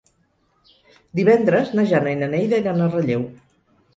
[1.19, 3.29] Divendres na Jana i na Neida iran a Relleu.